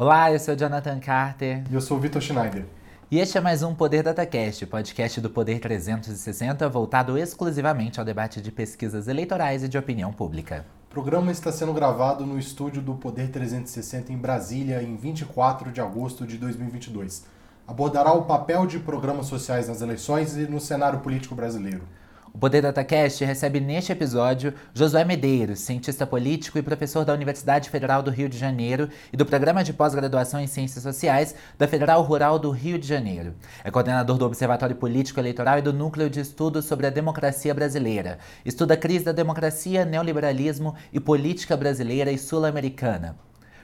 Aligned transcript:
Olá, 0.00 0.32
eu 0.32 0.38
sou 0.38 0.56
Jonathan 0.56 0.98
Carter. 0.98 1.62
E 1.70 1.74
eu 1.74 1.80
sou 1.82 1.98
o 1.98 2.00
Vitor 2.00 2.22
Schneider. 2.22 2.64
E 3.10 3.18
este 3.18 3.36
é 3.36 3.40
mais 3.42 3.62
um 3.62 3.74
Poder 3.74 4.02
DataCast, 4.02 4.64
podcast 4.64 5.20
do 5.20 5.28
Poder 5.28 5.60
360, 5.60 6.66
voltado 6.70 7.18
exclusivamente 7.18 8.00
ao 8.00 8.06
debate 8.06 8.40
de 8.40 8.50
pesquisas 8.50 9.08
eleitorais 9.08 9.62
e 9.62 9.68
de 9.68 9.76
opinião 9.76 10.10
pública. 10.10 10.64
O 10.88 10.94
programa 10.94 11.30
está 11.30 11.52
sendo 11.52 11.74
gravado 11.74 12.24
no 12.24 12.38
estúdio 12.38 12.80
do 12.80 12.94
Poder 12.94 13.28
360 13.28 14.10
em 14.10 14.16
Brasília, 14.16 14.82
em 14.82 14.96
24 14.96 15.70
de 15.70 15.82
agosto 15.82 16.26
de 16.26 16.38
2022. 16.38 17.26
Abordará 17.68 18.14
o 18.14 18.22
papel 18.22 18.66
de 18.66 18.78
programas 18.78 19.26
sociais 19.26 19.68
nas 19.68 19.82
eleições 19.82 20.34
e 20.34 20.46
no 20.46 20.60
cenário 20.60 21.00
político 21.00 21.34
brasileiro. 21.34 21.82
O 22.32 22.38
Poder 22.38 22.62
DataCast 22.62 23.24
recebe 23.24 23.58
neste 23.58 23.90
episódio 23.90 24.54
Josué 24.72 25.04
Medeiros, 25.04 25.60
cientista 25.60 26.06
político 26.06 26.58
e 26.58 26.62
professor 26.62 27.04
da 27.04 27.12
Universidade 27.12 27.68
Federal 27.68 28.02
do 28.02 28.10
Rio 28.10 28.28
de 28.28 28.38
Janeiro 28.38 28.88
e 29.12 29.16
do 29.16 29.26
Programa 29.26 29.64
de 29.64 29.72
Pós-Graduação 29.72 30.40
em 30.40 30.46
Ciências 30.46 30.82
Sociais 30.82 31.34
da 31.58 31.66
Federal 31.66 32.02
Rural 32.02 32.38
do 32.38 32.50
Rio 32.50 32.78
de 32.78 32.86
Janeiro. 32.86 33.34
É 33.64 33.70
coordenador 33.70 34.16
do 34.16 34.24
Observatório 34.24 34.76
Político 34.76 35.18
Eleitoral 35.18 35.58
e 35.58 35.62
do 35.62 35.72
Núcleo 35.72 36.08
de 36.08 36.20
Estudos 36.20 36.66
sobre 36.66 36.86
a 36.86 36.90
Democracia 36.90 37.52
Brasileira. 37.52 38.18
Estuda 38.44 38.74
a 38.74 38.76
crise 38.76 39.04
da 39.04 39.12
democracia, 39.12 39.84
neoliberalismo 39.84 40.76
e 40.92 41.00
política 41.00 41.56
brasileira 41.56 42.12
e 42.12 42.18
sul-americana. 42.18 43.18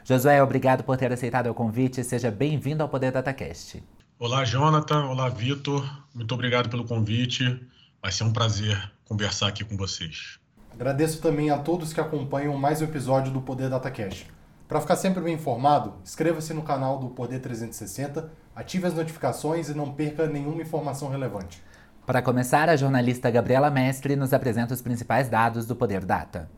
Josué, 0.04 0.42
obrigado 0.42 0.82
por 0.82 0.96
ter 0.96 1.12
aceitado 1.12 1.46
o 1.46 1.54
convite 1.54 2.00
e 2.00 2.04
seja 2.04 2.30
bem-vindo 2.32 2.82
ao 2.82 2.88
Poder 2.88 3.12
DataCast. 3.12 3.82
Olá, 4.18 4.44
Jonathan. 4.44 5.04
Olá, 5.04 5.28
Vitor. 5.28 5.88
Muito 6.12 6.34
obrigado 6.34 6.68
pelo 6.68 6.84
convite. 6.84 7.60
Vai 8.06 8.12
ser 8.12 8.22
um 8.22 8.32
prazer 8.32 8.92
conversar 9.04 9.48
aqui 9.48 9.64
com 9.64 9.76
vocês. 9.76 10.38
Agradeço 10.72 11.20
também 11.20 11.50
a 11.50 11.58
todos 11.58 11.92
que 11.92 12.00
acompanham 12.00 12.56
mais 12.56 12.80
um 12.80 12.84
episódio 12.84 13.32
do 13.32 13.40
Poder 13.40 13.68
DataCast. 13.68 14.30
Para 14.68 14.80
ficar 14.80 14.94
sempre 14.94 15.20
bem 15.20 15.34
informado, 15.34 15.92
inscreva-se 16.04 16.54
no 16.54 16.62
canal 16.62 17.00
do 17.00 17.08
Poder 17.08 17.40
360, 17.40 18.30
ative 18.54 18.86
as 18.86 18.94
notificações 18.94 19.68
e 19.68 19.74
não 19.74 19.92
perca 19.92 20.28
nenhuma 20.28 20.62
informação 20.62 21.08
relevante. 21.10 21.60
Para 22.06 22.22
começar, 22.22 22.68
a 22.68 22.76
jornalista 22.76 23.28
Gabriela 23.28 23.70
Mestre 23.70 24.14
nos 24.14 24.32
apresenta 24.32 24.72
os 24.72 24.80
principais 24.80 25.28
dados 25.28 25.66
do 25.66 25.74
Poder 25.74 26.04
Data. 26.04 26.48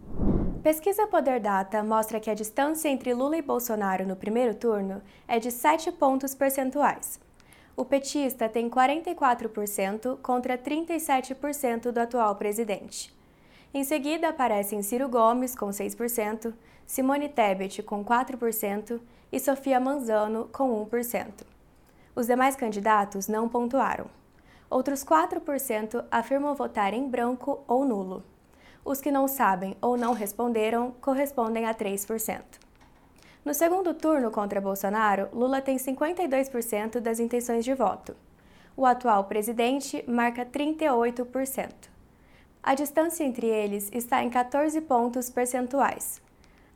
Pesquisa 0.63 1.07
Poder 1.07 1.41
Data 1.41 1.83
mostra 1.83 2.21
que 2.21 2.29
a 2.29 2.35
distância 2.35 2.91
entre 2.91 3.15
Lula 3.15 3.39
e 3.39 3.43
Bolsonaro 3.43 4.07
no 4.07 4.17
primeiro 4.17 4.55
turno 4.55 5.01
é 5.27 5.39
de 5.39 5.51
7 5.51 5.93
pontos 5.93 6.35
percentuais 6.35 7.19
o 7.79 7.85
petista 7.85 8.49
tem 8.49 8.69
44% 8.69 10.19
contra 10.21 10.59
37% 10.59 11.93
do 11.93 12.01
atual 12.01 12.35
presidente. 12.35 13.17
Em 13.73 13.85
seguida 13.85 14.31
aparecem 14.31 14.83
Ciro 14.83 15.09
Gomes, 15.09 15.55
com 15.55 15.69
6%, 15.69 16.53
Simone 16.85 17.29
Tebet, 17.29 17.81
com 17.85 18.05
4% 18.05 19.01
e 19.31 19.39
Sofia 19.39 19.79
Manzano, 19.79 20.49
com 20.53 20.85
1%. 20.87 21.45
Os 22.17 22.27
demais 22.27 22.57
candidatos 22.57 23.29
não 23.29 23.49
pontuaram. 23.49 24.07
Outros 24.69 25.05
4% 25.05 26.05
afirmam 26.11 26.57
votar 26.57 26.93
em 26.93 27.09
branco 27.09 27.63
ou 27.69 27.85
nulo. 27.85 28.25
Os 28.85 29.01
que 29.01 29.13
não 29.13 29.29
sabem 29.29 29.77
ou 29.81 29.97
não 29.97 30.15
responderam 30.15 30.97
correspondem 31.01 31.65
a 31.65 31.73
3%. 31.73 32.43
No 33.49 33.55
segundo 33.55 33.95
turno 33.95 34.31
contra 34.31 34.61
Bolsonaro, 34.61 35.31
Lula 35.33 35.63
tem 35.63 35.79
52% 35.79 37.01
das 37.01 37.19
intenções 37.19 37.65
de 37.65 37.73
voto. 37.73 38.15
O 38.77 38.85
atual 38.85 39.25
presidente 39.25 40.05
marca 40.07 40.45
38%. 40.45 41.73
A 42.63 42.75
distância 42.75 43.25
entre 43.25 43.47
eles 43.47 43.91
está 43.91 44.23
em 44.23 44.29
14 44.29 44.79
pontos 44.83 45.31
percentuais. 45.31 46.21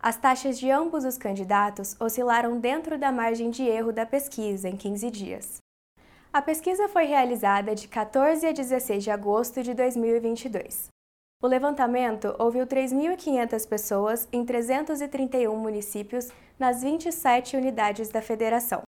As 0.00 0.16
taxas 0.16 0.58
de 0.58 0.70
ambos 0.70 1.04
os 1.04 1.18
candidatos 1.18 1.94
oscilaram 2.00 2.58
dentro 2.58 2.96
da 2.96 3.12
margem 3.12 3.50
de 3.50 3.64
erro 3.64 3.92
da 3.92 4.06
pesquisa 4.06 4.66
em 4.66 4.74
15 4.74 5.10
dias. 5.10 5.58
A 6.32 6.40
pesquisa 6.40 6.88
foi 6.88 7.04
realizada 7.04 7.74
de 7.74 7.86
14 7.86 8.46
a 8.46 8.52
16 8.52 9.04
de 9.04 9.10
agosto 9.10 9.62
de 9.62 9.74
2022. 9.74 10.88
O 11.44 11.48
levantamento 11.48 12.36
ouviu 12.38 12.64
3.500 12.64 13.68
pessoas 13.68 14.28
em 14.32 14.44
331 14.44 15.56
municípios 15.56 16.28
nas 16.56 16.82
27 16.82 17.56
unidades 17.56 18.10
da 18.10 18.22
federação. 18.22 18.82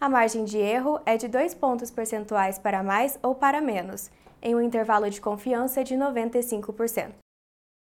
A 0.00 0.08
margem 0.08 0.44
de 0.44 0.56
erro 0.56 1.00
é 1.04 1.16
de 1.16 1.26
2 1.26 1.52
pontos 1.54 1.90
percentuais 1.90 2.60
para 2.60 2.80
mais 2.80 3.18
ou 3.20 3.34
para 3.34 3.60
menos, 3.60 4.08
em 4.40 4.54
um 4.54 4.60
intervalo 4.60 5.10
de 5.10 5.20
confiança 5.20 5.82
de 5.82 5.96
95%. 5.96 7.10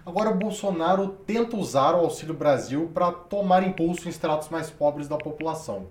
Agora, 0.05 0.31
Bolsonaro 0.31 1.09
tenta 1.27 1.57
usar 1.57 1.95
o 1.95 2.01
Auxílio 2.01 2.35
Brasil 2.35 2.91
para 2.95 3.13
tomar 3.13 3.67
impulso 3.67 4.07
em 4.07 4.11
estratos 4.11 4.49
mais 4.49 4.71
pobres 4.71 5.07
da 5.07 5.17
população. 5.17 5.87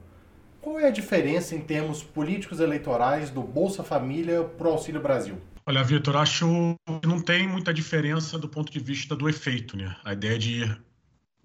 Qual 0.62 0.80
é 0.80 0.88
a 0.88 0.92
diferença 0.92 1.56
em 1.56 1.62
termos 1.62 2.04
políticos 2.04 2.60
eleitorais 2.60 3.30
do 3.30 3.42
Bolsa 3.42 3.84
Família 3.84 4.44
para 4.44 4.68
o 4.68 4.72
Auxílio 4.72 5.02
Brasil? 5.02 5.36
Olha, 5.66 5.84
Vitor, 5.84 6.16
acho 6.16 6.78
que 7.02 7.08
não 7.08 7.20
tem 7.22 7.48
muita 7.48 7.74
diferença 7.74 8.40
do 8.40 8.48
ponto 8.48 8.72
de 8.72 8.80
vista 8.80 9.16
do 9.16 9.30
efeito. 9.30 9.78
Né? 9.78 9.96
A 10.04 10.14
ideia 10.14 10.40
de 10.40 10.78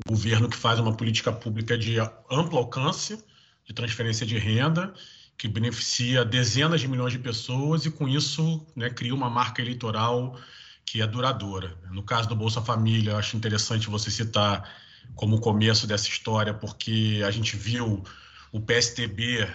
governo 0.08 0.48
que 0.48 0.56
faz 0.56 0.78
uma 0.78 0.94
política 0.96 1.32
pública 1.32 1.76
de 1.76 1.98
amplo 2.30 2.58
alcance, 2.58 3.22
de 3.64 3.72
transferência 3.72 4.26
de 4.26 4.38
renda, 4.38 4.92
que 5.36 5.48
beneficia 5.48 6.24
dezenas 6.24 6.80
de 6.80 6.88
milhões 6.88 7.12
de 7.12 7.18
pessoas 7.18 7.84
e, 7.84 7.90
com 7.90 8.08
isso, 8.08 8.64
né, 8.76 8.90
cria 8.90 9.14
uma 9.14 9.30
marca 9.30 9.60
eleitoral 9.60 10.38
que 10.84 11.00
é 11.00 11.06
duradoura. 11.06 11.76
No 11.90 12.02
caso 12.02 12.28
do 12.28 12.36
Bolsa 12.36 12.60
Família, 12.60 13.16
acho 13.16 13.36
interessante 13.36 13.88
você 13.88 14.10
citar 14.10 14.68
como 15.14 15.40
começo 15.40 15.86
dessa 15.86 16.08
história, 16.08 16.52
porque 16.52 17.22
a 17.26 17.30
gente 17.30 17.56
viu 17.56 18.02
o 18.52 18.60
PSTB 18.60 19.48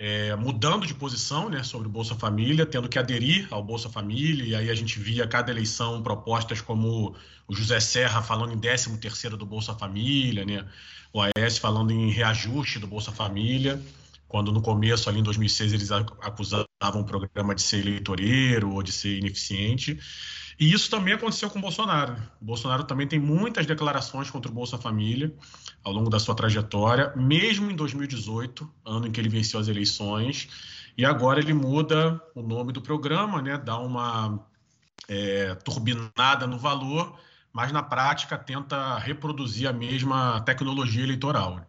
é, 0.00 0.34
mudando 0.34 0.86
de 0.86 0.94
posição 0.94 1.50
né, 1.50 1.62
sobre 1.62 1.86
o 1.86 1.90
Bolsa 1.90 2.14
Família, 2.14 2.64
tendo 2.64 2.88
que 2.88 2.98
aderir 2.98 3.46
ao 3.50 3.62
Bolsa 3.62 3.90
Família, 3.90 4.44
e 4.44 4.54
aí 4.54 4.70
a 4.70 4.74
gente 4.74 4.98
via 4.98 5.26
cada 5.26 5.50
eleição 5.50 6.02
propostas 6.02 6.62
como 6.62 7.14
o 7.46 7.54
José 7.54 7.78
Serra 7.80 8.22
falando 8.22 8.54
em 8.54 8.58
13 8.58 8.96
terceiro 8.96 9.36
do 9.36 9.44
Bolsa 9.44 9.74
Família, 9.74 10.42
né, 10.46 10.66
o 11.12 11.20
AES 11.20 11.58
falando 11.58 11.90
em 11.90 12.10
reajuste 12.10 12.78
do 12.78 12.86
Bolsa 12.86 13.12
Família, 13.12 13.78
quando 14.26 14.50
no 14.50 14.62
começo, 14.62 15.10
ali 15.10 15.20
em 15.20 15.22
2006, 15.22 15.74
eles 15.74 15.90
acusavam 15.92 16.66
o 16.94 17.04
programa 17.04 17.54
de 17.54 17.60
ser 17.60 17.80
eleitoreiro 17.80 18.72
ou 18.72 18.82
de 18.82 18.92
ser 18.92 19.18
ineficiente. 19.18 19.98
E 20.60 20.70
isso 20.70 20.90
também 20.90 21.14
aconteceu 21.14 21.48
com 21.48 21.58
o 21.58 21.62
Bolsonaro. 21.62 22.14
O 22.38 22.44
Bolsonaro 22.44 22.84
também 22.84 23.06
tem 23.06 23.18
muitas 23.18 23.64
declarações 23.64 24.30
contra 24.30 24.50
o 24.50 24.54
Bolsa 24.54 24.76
Família 24.76 25.34
ao 25.82 25.90
longo 25.90 26.10
da 26.10 26.18
sua 26.18 26.34
trajetória, 26.34 27.14
mesmo 27.16 27.70
em 27.70 27.74
2018, 27.74 28.70
ano 28.84 29.06
em 29.06 29.10
que 29.10 29.18
ele 29.18 29.30
venceu 29.30 29.58
as 29.58 29.68
eleições. 29.68 30.50
E 30.98 31.04
agora 31.06 31.40
ele 31.40 31.54
muda 31.54 32.20
o 32.34 32.42
nome 32.42 32.74
do 32.74 32.82
programa, 32.82 33.40
né? 33.40 33.56
dá 33.56 33.78
uma 33.78 34.46
é, 35.08 35.54
turbinada 35.54 36.46
no 36.46 36.58
valor, 36.58 37.18
mas 37.50 37.72
na 37.72 37.82
prática 37.82 38.36
tenta 38.36 38.98
reproduzir 38.98 39.66
a 39.66 39.72
mesma 39.72 40.42
tecnologia 40.42 41.02
eleitoral. 41.02 41.66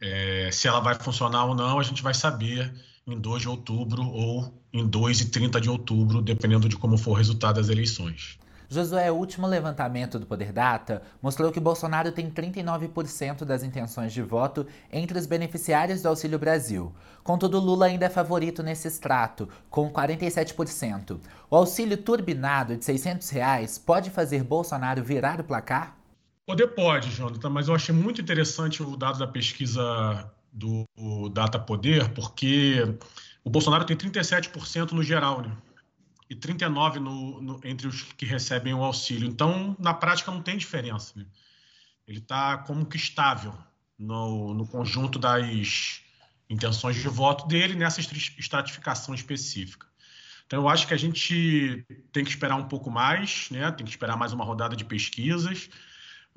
É, 0.00 0.48
se 0.52 0.68
ela 0.68 0.78
vai 0.78 0.94
funcionar 0.94 1.44
ou 1.46 1.56
não, 1.56 1.80
a 1.80 1.82
gente 1.82 2.04
vai 2.04 2.14
saber 2.14 2.72
em 3.08 3.18
2 3.18 3.42
de 3.42 3.48
outubro 3.48 4.02
ou 4.02 4.52
em 4.72 4.86
2 4.86 5.22
e 5.22 5.30
30 5.30 5.60
de 5.60 5.70
outubro, 5.70 6.20
dependendo 6.20 6.68
de 6.68 6.76
como 6.76 6.98
for 6.98 7.12
o 7.12 7.14
resultado 7.14 7.56
das 7.56 7.68
eleições. 7.68 8.38
Josué, 8.70 9.10
o 9.10 9.14
último 9.14 9.46
levantamento 9.46 10.18
do 10.18 10.26
Poder 10.26 10.52
Data 10.52 11.00
mostrou 11.22 11.50
que 11.50 11.58
Bolsonaro 11.58 12.12
tem 12.12 12.30
39% 12.30 13.46
das 13.46 13.62
intenções 13.62 14.12
de 14.12 14.20
voto 14.20 14.66
entre 14.92 15.18
os 15.18 15.24
beneficiários 15.24 16.02
do 16.02 16.08
Auxílio 16.08 16.38
Brasil. 16.38 16.92
Contudo, 17.24 17.58
Lula 17.58 17.86
ainda 17.86 18.04
é 18.04 18.10
favorito 18.10 18.62
nesse 18.62 18.86
extrato, 18.86 19.48
com 19.70 19.90
47%. 19.90 21.18
O 21.50 21.56
auxílio 21.56 21.96
turbinado 21.96 22.76
de 22.76 22.84
600 22.84 23.30
reais 23.30 23.78
pode 23.78 24.10
fazer 24.10 24.44
Bolsonaro 24.44 25.02
virar 25.02 25.40
o 25.40 25.44
placar? 25.44 25.96
Poder 26.46 26.66
pode, 26.68 27.10
Jonathan, 27.10 27.48
mas 27.48 27.68
eu 27.68 27.74
achei 27.74 27.94
muito 27.94 28.20
interessante 28.20 28.82
o 28.82 28.96
dado 28.98 29.18
da 29.18 29.26
pesquisa 29.26 30.30
do 30.58 31.28
Data 31.30 31.58
Poder, 31.58 32.10
porque 32.10 32.76
o 33.44 33.50
Bolsonaro 33.50 33.84
tem 33.84 33.96
37% 33.96 34.92
no 34.92 35.02
geral, 35.02 35.40
né? 35.40 35.56
E 36.28 36.34
39% 36.34 36.96
no, 36.96 37.40
no, 37.40 37.60
entre 37.64 37.86
os 37.86 38.02
que 38.02 38.26
recebem 38.26 38.74
o 38.74 38.84
auxílio. 38.84 39.26
Então, 39.26 39.74
na 39.78 39.94
prática, 39.94 40.30
não 40.30 40.42
tem 40.42 40.58
diferença. 40.58 41.14
Né? 41.16 41.24
Ele 42.06 42.18
está 42.18 42.58
como 42.58 42.84
que 42.84 42.98
estável 42.98 43.54
no, 43.98 44.52
no 44.52 44.66
conjunto 44.66 45.18
das 45.18 46.02
intenções 46.50 46.96
de 46.96 47.08
voto 47.08 47.46
dele 47.46 47.74
nessa 47.74 48.00
estratificação 48.00 49.14
específica. 49.14 49.86
Então, 50.46 50.60
eu 50.60 50.68
acho 50.68 50.86
que 50.86 50.94
a 50.94 50.98
gente 50.98 51.86
tem 52.12 52.24
que 52.24 52.30
esperar 52.30 52.56
um 52.56 52.68
pouco 52.68 52.90
mais, 52.90 53.48
né? 53.50 53.70
tem 53.70 53.86
que 53.86 53.90
esperar 53.90 54.16
mais 54.16 54.32
uma 54.32 54.44
rodada 54.44 54.76
de 54.76 54.84
pesquisas 54.84 55.70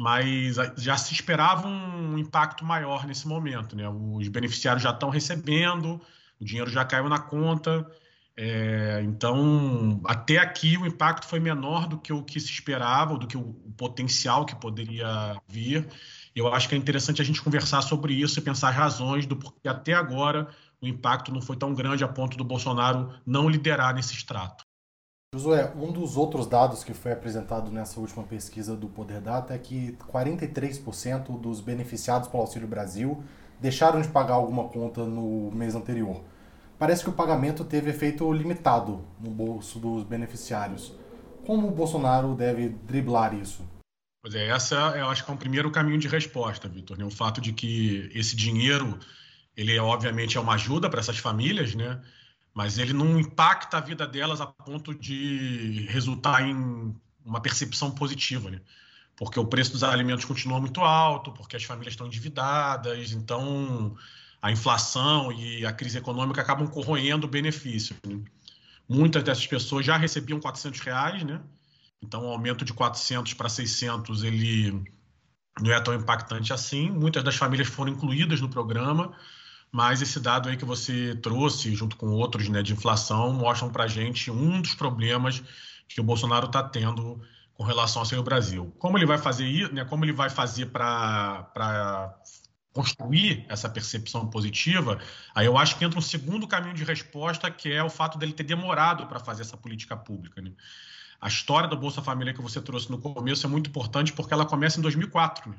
mas 0.01 0.55
já 0.77 0.97
se 0.97 1.13
esperava 1.13 1.67
um 1.67 2.17
impacto 2.17 2.65
maior 2.65 3.05
nesse 3.05 3.27
momento. 3.27 3.75
Né? 3.75 3.87
Os 3.87 4.27
beneficiários 4.29 4.81
já 4.81 4.89
estão 4.89 5.11
recebendo, 5.11 6.01
o 6.39 6.43
dinheiro 6.43 6.71
já 6.71 6.83
caiu 6.83 7.07
na 7.07 7.19
conta, 7.19 7.87
é, 8.35 8.99
então 9.03 10.01
até 10.05 10.39
aqui 10.39 10.75
o 10.75 10.87
impacto 10.87 11.27
foi 11.27 11.39
menor 11.39 11.87
do 11.87 11.99
que 11.99 12.11
o 12.11 12.23
que 12.23 12.39
se 12.39 12.49
esperava, 12.49 13.15
do 13.15 13.27
que 13.27 13.37
o, 13.37 13.53
potencial 13.77 14.43
que 14.43 14.55
poderia 14.55 15.39
vir. 15.47 15.87
Eu 16.35 16.51
acho 16.51 16.67
que 16.67 16.73
é 16.73 16.77
interessante 16.79 17.21
a 17.21 17.25
gente 17.25 17.39
conversar 17.39 17.83
sobre 17.83 18.15
isso 18.15 18.39
e 18.39 18.41
pensar 18.41 18.69
as 18.69 18.75
razões 18.75 19.27
do 19.27 19.35
porquê 19.35 19.67
até 19.67 19.93
agora 19.93 20.47
o 20.81 20.87
impacto 20.87 21.31
não 21.31 21.41
foi 21.41 21.57
tão 21.57 21.75
grande 21.75 22.03
a 22.03 22.07
ponto 22.07 22.35
do 22.35 22.43
Bolsonaro 22.43 23.13
não 23.23 23.47
liderar 23.47 23.93
nesse 23.93 24.15
extrato. 24.15 24.65
Josué, 25.33 25.71
um 25.77 25.93
dos 25.93 26.17
outros 26.17 26.45
dados 26.45 26.83
que 26.83 26.93
foi 26.93 27.13
apresentado 27.13 27.71
nessa 27.71 27.97
última 28.01 28.21
pesquisa 28.21 28.75
do 28.75 28.89
Poder 28.89 29.21
Data 29.21 29.53
é 29.53 29.57
que 29.57 29.95
43% 30.11 31.39
dos 31.39 31.61
beneficiados 31.61 32.27
pelo 32.27 32.43
Auxílio 32.43 32.67
Brasil 32.67 33.23
deixaram 33.57 34.01
de 34.01 34.09
pagar 34.09 34.33
alguma 34.33 34.67
conta 34.67 35.05
no 35.05 35.49
mês 35.53 35.73
anterior. 35.73 36.21
Parece 36.77 37.05
que 37.05 37.09
o 37.09 37.13
pagamento 37.13 37.63
teve 37.63 37.91
efeito 37.91 38.29
limitado 38.33 39.05
no 39.21 39.31
bolso 39.31 39.79
dos 39.79 40.03
beneficiários. 40.03 40.93
Como 41.45 41.69
o 41.69 41.71
Bolsonaro 41.71 42.35
deve 42.35 42.67
driblar 42.67 43.33
isso? 43.33 43.63
Pois 44.21 44.35
é, 44.35 44.49
essa 44.49 44.75
eu 44.97 45.07
acho 45.07 45.23
que 45.23 45.31
é 45.31 45.33
um 45.33 45.37
primeiro 45.37 45.71
caminho 45.71 45.97
de 45.97 46.09
resposta, 46.09 46.67
Vitor. 46.67 46.97
Né? 46.97 47.05
O 47.05 47.09
fato 47.09 47.39
de 47.39 47.53
que 47.53 48.11
esse 48.13 48.35
dinheiro, 48.35 48.99
ele 49.55 49.79
obviamente 49.79 50.37
é 50.37 50.41
uma 50.41 50.55
ajuda 50.55 50.89
para 50.89 50.99
essas 50.99 51.19
famílias, 51.19 51.73
né? 51.73 52.01
Mas 52.53 52.77
ele 52.77 52.93
não 52.93 53.19
impacta 53.19 53.77
a 53.77 53.81
vida 53.81 54.05
delas 54.05 54.41
a 54.41 54.45
ponto 54.45 54.93
de 54.93 55.85
resultar 55.89 56.41
em 56.47 56.95
uma 57.25 57.39
percepção 57.39 57.91
positiva, 57.91 58.49
né? 58.49 58.61
Porque 59.15 59.39
o 59.39 59.45
preço 59.45 59.71
dos 59.71 59.83
alimentos 59.83 60.25
continua 60.25 60.59
muito 60.59 60.81
alto, 60.81 61.31
porque 61.31 61.55
as 61.55 61.63
famílias 61.63 61.93
estão 61.93 62.07
endividadas, 62.07 63.11
então 63.11 63.95
a 64.41 64.51
inflação 64.51 65.31
e 65.31 65.65
a 65.65 65.71
crise 65.71 65.99
econômica 65.99 66.41
acabam 66.41 66.67
corroendo 66.67 67.27
o 67.27 67.29
benefício. 67.29 67.95
Né? 68.05 68.19
Muitas 68.89 69.23
dessas 69.23 69.45
pessoas 69.45 69.85
já 69.85 69.95
recebiam 69.95 70.39
400 70.39 70.79
reais, 70.79 71.23
né? 71.23 71.39
Então, 72.01 72.25
o 72.25 72.29
aumento 72.29 72.65
de 72.65 72.73
400 72.73 73.35
para 73.35 73.47
600 73.47 74.23
ele 74.23 74.83
não 75.61 75.71
é 75.71 75.79
tão 75.79 75.93
impactante 75.93 76.51
assim. 76.51 76.89
Muitas 76.89 77.23
das 77.23 77.35
famílias 77.35 77.67
foram 77.67 77.91
incluídas 77.91 78.41
no 78.41 78.49
programa, 78.49 79.13
mas 79.71 80.01
esse 80.01 80.19
dado 80.19 80.49
aí 80.49 80.57
que 80.57 80.65
você 80.65 81.15
trouxe, 81.15 81.73
junto 81.73 81.95
com 81.95 82.07
outros 82.07 82.49
né, 82.49 82.61
de 82.61 82.73
inflação, 82.73 83.31
mostram 83.31 83.69
para 83.69 83.85
a 83.85 83.87
gente 83.87 84.29
um 84.29 84.61
dos 84.61 84.75
problemas 84.75 85.41
que 85.87 86.01
o 86.01 86.03
Bolsonaro 86.03 86.47
está 86.47 86.61
tendo 86.61 87.21
com 87.53 87.63
relação 87.63 88.03
ao 88.03 88.23
Brasil. 88.23 88.73
Como 88.77 88.97
ele 88.97 89.05
vai 89.05 89.17
fazer 89.17 89.45
isso, 89.45 89.73
né, 89.73 89.85
como 89.85 90.03
ele 90.03 90.11
vai 90.11 90.29
fazer 90.29 90.67
para 90.67 92.17
construir 92.73 93.45
essa 93.49 93.69
percepção 93.69 94.27
positiva, 94.27 94.99
aí 95.35 95.45
eu 95.45 95.57
acho 95.57 95.77
que 95.77 95.85
entra 95.85 95.99
um 95.99 96.01
segundo 96.01 96.47
caminho 96.47 96.73
de 96.73 96.83
resposta, 96.83 97.51
que 97.51 97.71
é 97.71 97.83
o 97.83 97.89
fato 97.89 98.17
dele 98.17 98.33
ter 98.33 98.43
demorado 98.43 99.07
para 99.07 99.19
fazer 99.19 99.43
essa 99.43 99.57
política 99.57 99.95
pública. 99.95 100.41
Né? 100.41 100.51
A 101.19 101.27
história 101.27 101.69
da 101.69 101.75
Bolsa 101.75 102.01
Família 102.01 102.33
que 102.33 102.41
você 102.41 102.61
trouxe 102.61 102.89
no 102.89 102.97
começo 102.97 103.45
é 103.45 103.49
muito 103.49 103.69
importante 103.69 104.11
porque 104.13 104.33
ela 104.33 104.45
começa 104.45 104.79
em 104.79 104.81
2004. 104.81 105.51
Né? 105.51 105.57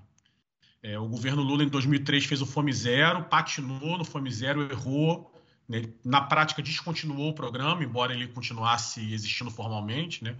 É, 0.82 0.99
o 0.99 1.06
governo 1.06 1.43
Lula, 1.43 1.62
em 1.62 1.69
2003, 1.69 2.25
fez 2.25 2.43
o 2.43 2.46
Fome 2.46 2.73
Zero, 2.73 3.25
patinou 3.25 3.96
no 3.96 4.05
Fome 4.05 4.31
Zero, 4.31 4.70
errou. 4.70 5.32
Né? 5.69 5.84
Na 6.05 6.20
prática, 6.20 6.61
descontinuou 6.61 7.31
o 7.31 7.34
programa, 7.34 7.84
embora 7.84 8.12
ele 8.12 8.26
continuasse 8.26 9.12
existindo 9.12 9.50
formalmente, 9.50 10.25
né? 10.25 10.37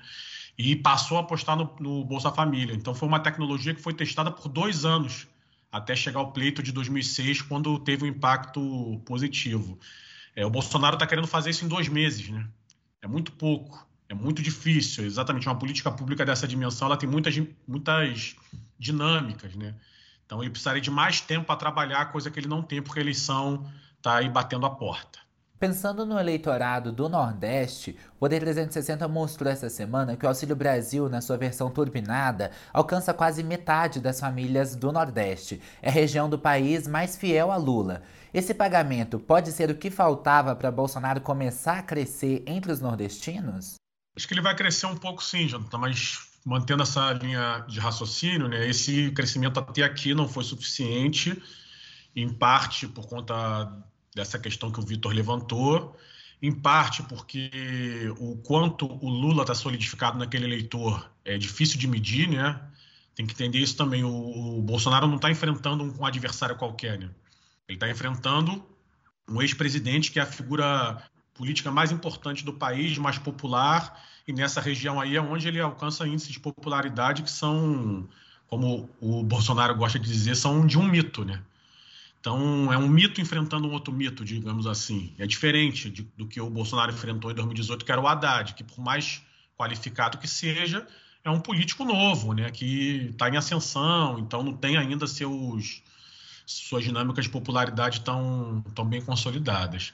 e 0.59 0.75
passou 0.75 1.17
a 1.17 1.21
apostar 1.21 1.57
no, 1.57 1.75
no 1.79 2.05
Bolsa 2.05 2.31
Família. 2.31 2.75
Então, 2.75 2.95
foi 2.95 3.09
uma 3.09 3.21
tecnologia 3.21 3.73
que 3.73 3.81
foi 3.81 3.95
testada 3.95 4.31
por 4.31 4.49
dois 4.49 4.85
anos, 4.85 5.29
até 5.71 5.95
chegar 5.95 6.21
ao 6.21 6.33
pleito 6.33 6.63
de 6.63 6.73
2006, 6.73 7.43
quando 7.43 7.79
teve 7.79 8.05
um 8.05 8.09
impacto 8.09 9.01
positivo. 9.07 9.79
É, 10.35 10.45
o 10.45 10.51
Bolsonaro 10.51 10.97
está 10.97 11.07
querendo 11.07 11.27
fazer 11.27 11.51
isso 11.51 11.65
em 11.65 11.69
dois 11.69 11.89
meses. 11.89 12.29
Né? 12.29 12.47
É 13.01 13.07
muito 13.07 13.33
pouco, 13.33 13.87
é 14.09 14.15
muito 14.15 14.43
difícil. 14.43 15.05
Exatamente, 15.05 15.47
uma 15.47 15.59
política 15.59 15.91
pública 15.91 16.27
dessa 16.27 16.49
dimensão 16.49 16.89
ela 16.89 16.97
tem 16.97 17.09
muitas, 17.09 17.41
muitas 17.67 18.35
dinâmicas. 18.79 19.55
Né? 19.55 19.75
Então 20.33 20.43
ele 20.43 20.49
precisaria 20.49 20.81
de 20.81 20.91
mais 20.91 21.21
tempo 21.21 21.45
para 21.45 21.57
trabalhar, 21.57 22.07
coisa 22.07 22.31
que 22.31 22.41
ele 22.41 22.49
não 22.49 22.63
tem, 22.63 22.81
porque 22.81 22.99
a 22.99 23.03
eleição 23.03 23.71
está 23.99 24.17
aí 24.17 24.31
batendo 24.31 24.65
a 24.65 24.71
porta. 24.71 25.19
Pensando 25.61 26.07
no 26.07 26.19
eleitorado 26.19 26.91
do 26.91 27.07
Nordeste, 27.07 27.99
o 28.17 28.21
Poder 28.21 28.41
360 28.41 29.07
mostrou 29.09 29.53
essa 29.53 29.69
semana 29.69 30.17
que 30.17 30.25
o 30.25 30.29
Auxílio 30.31 30.57
Brasil, 30.57 31.07
na 31.07 31.21
sua 31.21 31.37
versão 31.37 31.71
turbinada, 31.71 32.51
alcança 32.73 33.13
quase 33.13 33.43
metade 33.43 34.01
das 34.01 34.21
famílias 34.21 34.75
do 34.75 34.91
Nordeste. 34.91 35.61
É 35.83 35.91
a 35.91 35.93
região 35.93 36.31
do 36.31 36.39
país 36.39 36.89
mais 36.89 37.15
fiel 37.15 37.53
a 37.53 37.57
Lula. 37.59 38.03
Esse 38.33 38.55
pagamento 38.55 39.21
pode 39.21 39.53
ser 39.53 39.69
o 39.69 39.77
que 39.77 39.91
faltava 39.91 40.57
para 40.57 40.71
Bolsonaro 40.71 41.21
começar 41.21 41.81
a 41.81 41.83
crescer 41.83 42.43
entre 42.47 42.73
os 42.73 42.81
nordestinos? 42.81 43.75
Acho 44.17 44.27
que 44.27 44.33
ele 44.33 44.41
vai 44.41 44.57
crescer 44.57 44.87
um 44.87 44.97
pouco 44.97 45.23
sim, 45.23 45.47
Jonathan, 45.47 45.77
mas 45.77 46.32
mantendo 46.45 46.83
essa 46.83 47.13
linha 47.13 47.65
de 47.69 47.79
raciocínio, 47.79 48.49
né, 48.49 48.69
esse 48.69 49.11
crescimento 49.13 49.59
até 49.59 49.83
aqui 49.83 50.15
não 50.15 50.29
foi 50.29 50.45
suficiente, 50.45 51.41
em 52.15 52.29
parte 52.29 52.87
por 52.89 53.07
conta 53.07 53.73
dessa 54.15 54.39
questão 54.39 54.71
que 54.71 54.81
o 54.81 54.83
Vitor 54.83 55.13
levantou, 55.13 55.97
em 56.41 56.53
parte 56.53 57.03
porque 57.05 57.51
o 58.19 58.37
quanto 58.39 58.87
o 58.87 59.09
Lula 59.09 59.43
está 59.43 59.55
solidificado 59.55 60.19
naquele 60.19 60.45
eleitor 60.45 61.11
é 61.25 61.39
difícil 61.39 61.79
de 61.79 61.87
medir, 61.87 62.29
né? 62.29 62.61
Tem 63.15 63.25
que 63.25 63.33
entender 63.33 63.59
isso 63.59 63.77
também. 63.77 64.03
O, 64.03 64.59
o 64.59 64.63
Bolsonaro 64.63 65.07
não 65.07 65.17
está 65.17 65.31
enfrentando 65.31 65.85
um, 65.85 66.01
um 66.01 66.05
adversário 66.05 66.57
qualquer, 66.57 66.99
né? 66.99 67.11
Ele 67.69 67.77
está 67.77 67.89
enfrentando 67.89 68.67
um 69.29 69.41
ex-presidente 69.41 70.11
que 70.11 70.19
é 70.19 70.23
a 70.23 70.27
figura 70.27 71.03
política 71.35 71.71
mais 71.71 71.91
importante 71.91 72.45
do 72.45 72.53
país, 72.53 72.99
mais 72.99 73.19
popular 73.19 74.01
e 74.27 74.33
nessa 74.33 74.61
região 74.61 75.01
aí 75.01 75.17
é 75.17 75.21
onde 75.21 75.49
ele 75.49 75.61
alcança 75.61 76.07
índices 76.07 76.33
de 76.33 76.41
popularidade 76.41 77.23
que 77.23 77.31
são, 77.31 78.09
como 78.47 78.89
o 79.01 79.23
Bolsonaro 79.23 79.75
gosta 79.75 79.99
de 79.99 80.09
dizer, 80.09 80.37
são 80.37 80.67
de 80.67 80.79
um 80.79 80.85
mito, 80.85 81.25
né? 81.25 81.43
Então, 82.21 82.73
é 82.73 82.79
um 82.79 82.89
mito 82.89 83.21
enfrentando 83.21 83.67
um 83.67 83.73
outro 83.73 83.93
mito, 83.93 84.25
digamos 84.25 84.65
assim. 84.69 85.13
É 85.19 85.27
diferente 85.27 85.91
de, 85.91 86.03
do 86.17 86.25
que 86.29 86.41
o 86.41 86.49
Bolsonaro 86.49 86.93
enfrentou 86.93 87.33
em 87.33 87.35
2018, 87.35 87.85
que 87.85 87.91
era 87.91 88.01
o 88.01 88.07
Haddad, 88.07 88.55
que 88.55 88.63
por 88.63 88.79
mais 88.79 89.21
qualificado 89.59 90.19
que 90.19 90.29
seja, 90.29 90.87
é 91.25 91.31
um 91.31 91.41
político 91.41 91.85
novo, 91.85 92.33
né, 92.33 92.49
que 92.51 93.09
está 93.11 93.29
em 93.29 93.37
ascensão, 93.37 94.21
então 94.21 94.41
não 94.43 94.53
tem 94.53 94.77
ainda 94.77 95.07
seus, 95.09 95.83
suas 96.47 96.85
dinâmicas 96.85 97.25
de 97.25 97.31
popularidade 97.31 98.03
tão, 98.03 98.63
tão 98.73 98.85
bem 98.85 99.03
consolidadas. 99.03 99.93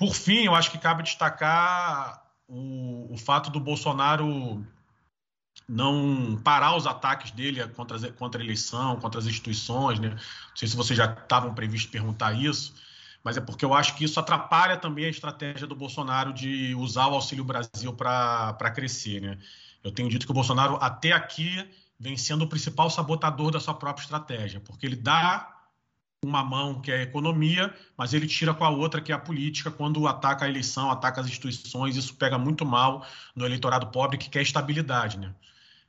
Por 0.00 0.14
fim, 0.14 0.46
eu 0.46 0.54
acho 0.54 0.70
que 0.70 0.78
cabe 0.78 1.02
destacar 1.02 2.24
o, 2.48 3.12
o 3.12 3.18
fato 3.18 3.50
do 3.50 3.60
Bolsonaro 3.60 4.66
não 5.68 6.40
parar 6.42 6.74
os 6.74 6.86
ataques 6.86 7.32
dele 7.32 7.68
contra, 7.68 8.10
contra 8.12 8.40
a 8.40 8.44
eleição, 8.44 8.96
contra 8.96 9.20
as 9.20 9.26
instituições, 9.26 10.00
né? 10.00 10.08
Não 10.08 10.56
sei 10.56 10.66
se 10.68 10.74
vocês 10.74 10.96
já 10.96 11.04
estavam 11.04 11.52
previstos 11.52 11.90
perguntar 11.90 12.32
isso, 12.32 12.72
mas 13.22 13.36
é 13.36 13.42
porque 13.42 13.62
eu 13.62 13.74
acho 13.74 13.94
que 13.94 14.02
isso 14.02 14.18
atrapalha 14.18 14.78
também 14.78 15.04
a 15.04 15.10
estratégia 15.10 15.66
do 15.66 15.76
Bolsonaro 15.76 16.32
de 16.32 16.74
usar 16.76 17.08
o 17.08 17.14
Auxílio 17.16 17.44
Brasil 17.44 17.92
para 17.92 18.70
crescer, 18.74 19.20
né? 19.20 19.36
Eu 19.84 19.92
tenho 19.92 20.08
dito 20.08 20.24
que 20.24 20.32
o 20.32 20.34
Bolsonaro, 20.34 20.78
até 20.80 21.12
aqui, 21.12 21.70
vem 21.98 22.16
sendo 22.16 22.46
o 22.46 22.48
principal 22.48 22.88
sabotador 22.88 23.50
da 23.50 23.60
sua 23.60 23.74
própria 23.74 24.04
estratégia, 24.04 24.60
porque 24.60 24.86
ele 24.86 24.96
dá 24.96 25.59
uma 26.22 26.44
mão 26.44 26.82
que 26.82 26.92
é 26.92 26.98
a 26.98 27.02
economia, 27.02 27.74
mas 27.96 28.12
ele 28.12 28.26
tira 28.26 28.52
com 28.52 28.62
a 28.62 28.68
outra 28.68 29.00
que 29.00 29.10
é 29.10 29.14
a 29.14 29.18
política 29.18 29.70
quando 29.70 30.06
ataca 30.06 30.44
a 30.44 30.48
eleição, 30.48 30.90
ataca 30.90 31.22
as 31.22 31.26
instituições, 31.26 31.96
isso 31.96 32.14
pega 32.14 32.36
muito 32.36 32.66
mal 32.66 33.06
no 33.34 33.46
eleitorado 33.46 33.86
pobre 33.86 34.18
que 34.18 34.28
quer 34.28 34.42
estabilidade, 34.42 35.18
né? 35.18 35.34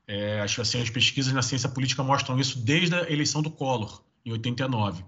É, 0.08 0.42
assim, 0.42 0.82
as 0.82 0.90
pesquisas 0.90 1.34
na 1.34 1.42
ciência 1.42 1.68
política 1.68 2.02
mostram 2.02 2.40
isso 2.40 2.60
desde 2.60 2.96
a 2.96 3.12
eleição 3.12 3.42
do 3.42 3.52
Collor, 3.52 4.02
em 4.26 4.32
89. 4.32 5.04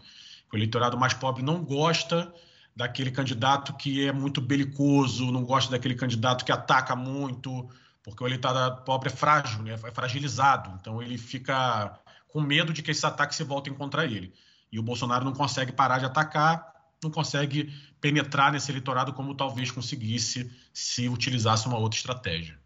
O 0.52 0.56
eleitorado 0.58 0.98
mais 0.98 1.14
pobre 1.14 1.42
não 1.42 1.64
gosta 1.64 2.34
daquele 2.76 3.10
candidato 3.10 3.74
que 3.74 4.06
é 4.06 4.12
muito 4.12 4.42
belicoso, 4.42 5.32
não 5.32 5.46
gosta 5.46 5.72
daquele 5.72 5.96
candidato 5.96 6.44
que 6.44 6.52
ataca 6.52 6.98
muito, 6.98 7.70
porque 8.04 8.24
o 8.24 8.28
eleitorado 8.28 8.84
pobre 8.84 9.10
é 9.10 9.12
frágil, 9.12 9.64
né? 9.64 9.74
é 9.74 9.92
fragilizado, 9.92 10.78
então 10.82 11.02
ele 11.02 11.18
fica 11.18 11.98
com 12.28 12.42
medo 12.42 12.74
de 12.74 12.82
que 12.82 12.92
esses 12.92 13.04
ataques 13.06 13.38
se 13.38 13.44
voltem 13.44 13.74
contra 13.74 14.06
ele. 14.06 14.34
E 14.74 14.80
o 14.80 14.82
Bolsonaro 14.82 15.24
não 15.24 15.34
consegue 15.34 15.72
parar 15.72 16.00
de 16.00 16.06
atacar, 16.06 16.74
não 17.04 17.12
consegue 17.12 17.72
penetrar 18.02 18.52
nesse 18.52 18.72
eleitorado 18.72 19.14
como 19.14 19.36
talvez 19.36 19.70
conseguisse 19.70 20.50
se 20.74 21.08
utilizasse 21.08 21.68
uma 21.68 21.78
outra 21.78 22.00
estratégia. 22.00 22.58